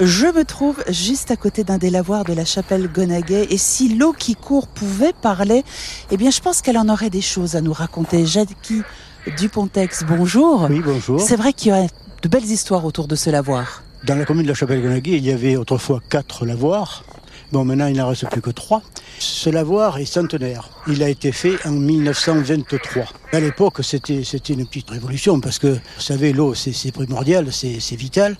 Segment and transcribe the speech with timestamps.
[0.00, 3.94] Je me trouve juste à côté d'un des lavoirs de la chapelle Gonaguet et si
[3.94, 5.62] l'eau qui court pouvait parler,
[6.10, 8.24] eh bien je pense qu'elle en aurait des choses à nous raconter.
[8.24, 8.80] Jackie
[9.36, 10.68] Dupontex, bonjour.
[10.70, 11.20] Oui, bonjour.
[11.20, 11.86] C'est vrai qu'il y a
[12.22, 13.82] de belles histoires autour de ce lavoir.
[14.04, 17.04] Dans la commune de la chapelle Gonaguet, il y avait autrefois quatre lavoirs.
[17.52, 18.80] Bon, maintenant, il n'en reste plus que trois.
[19.18, 20.70] Ce lavoir est centenaire.
[20.86, 23.04] Il a été fait en 1923.
[23.32, 27.52] À l'époque, c'était, c'était une petite révolution parce que, vous savez, l'eau, c'est, c'est primordial,
[27.52, 28.38] c'est, c'est vital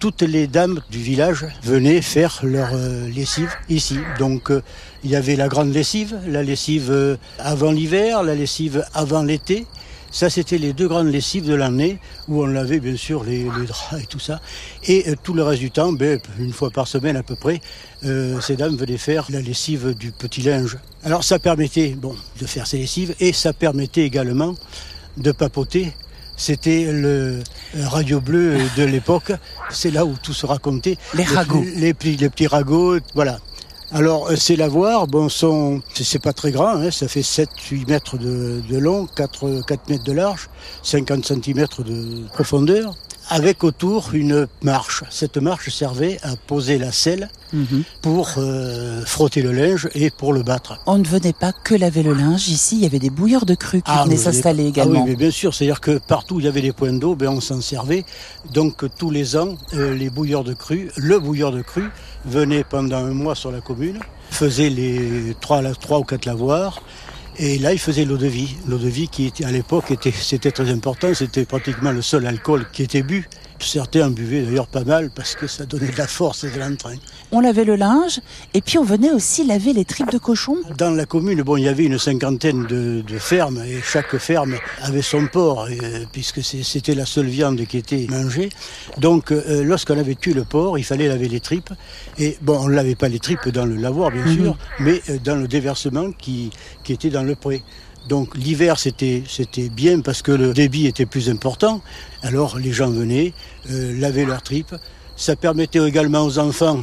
[0.00, 3.98] toutes les dames du village venaient faire leur euh, lessive ici.
[4.18, 4.62] Donc euh,
[5.04, 9.66] il y avait la grande lessive, la lessive euh, avant l'hiver, la lessive avant l'été.
[10.10, 14.02] Ça, c'était les deux grandes lessives de l'année où on lavait bien sûr les, draps
[14.02, 14.40] et tout ça.
[14.88, 17.60] Et tout le reste du temps, ben, une fois par semaine à peu près,
[18.02, 20.78] ces dames venaient faire la lessive du petit linge.
[21.04, 24.56] Alors ça permettait bon, de faire ces lessives et ça permettait également
[25.16, 25.92] de papoter
[26.40, 27.42] c'était le
[27.74, 29.32] radio bleu de l'époque.
[29.68, 30.96] C'est là où tout se racontait.
[31.12, 31.62] Les ragots.
[31.76, 33.38] Les, petits ragots, voilà.
[33.92, 38.16] Alors, euh, ces lavoirs, bon, sont, c'est pas très grand, hein, ça fait 7-8 mètres
[38.16, 40.48] de, long, 4, 4 mètres de large,
[40.82, 42.94] 50 cm de profondeur
[43.30, 45.04] avec autour une marche.
[45.10, 47.84] Cette marche servait à poser la selle mhm.
[48.02, 50.78] pour euh, frotter le linge et pour le battre.
[50.86, 52.48] On ne venait pas que laver le linge.
[52.48, 55.00] Ici, il y avait des bouilleurs de cru qui ah, venaient s'installer également.
[55.00, 55.54] Ah oui, mais bien sûr.
[55.54, 58.04] C'est-à-dire que partout où il y avait des points d'eau, ben, on s'en servait.
[58.52, 61.90] Donc tous les ans, euh, les bouilleurs de cru, le bouilleur de cru,
[62.24, 63.98] venait pendant un mois sur la commune,
[64.30, 66.82] faisait les trois, trois ou quatre lavoirs
[67.42, 68.54] et là, il faisait l'eau de vie.
[68.66, 71.14] L'eau de vie qui, à l'époque, était, c'était très important.
[71.14, 73.26] C'était pratiquement le seul alcool qui était bu.
[73.62, 76.58] Certains en buvaient d'ailleurs pas mal parce que ça donnait de la force et de
[76.58, 76.94] l'entrain.
[77.30, 78.20] On lavait le linge
[78.54, 80.56] et puis on venait aussi laver les tripes de cochon.
[80.76, 85.02] Dans la commune, bon, il y avait une cinquantaine de, fermes et chaque ferme avait
[85.02, 88.48] son porc euh, puisque c'était la seule viande qui était mangée.
[88.98, 91.72] Donc, euh, lorsqu'on avait tué le porc, il fallait laver les tripes.
[92.18, 94.36] Et bon, on ne lavait pas les tripes dans le lavoir, bien mhm.
[94.36, 96.50] sûr, mais euh, dans le déversement qui,
[96.82, 97.62] qui était dans le pré.
[98.08, 99.22] Donc l'hiver c'était
[99.70, 101.80] bien parce que le débit était plus important.
[102.22, 103.32] Alors les gens venaient
[103.70, 104.74] euh, laver leurs tripes.
[105.16, 106.82] Ça permettait également aux enfants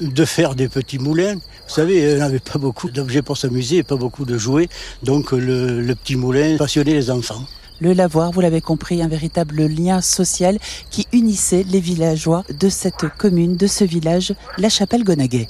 [0.00, 1.34] de faire des petits moulins.
[1.34, 4.68] Vous savez, on n'avait pas beaucoup d'objets pour s'amuser pas beaucoup de jouets.
[5.02, 7.44] Donc le, le petit moulin passionnait les enfants.
[7.80, 10.58] Le lavoir, vous l'avez compris, un véritable lien social
[10.90, 15.48] qui unissait les villageois de cette commune, de ce village, la Chapelle Gonaguet.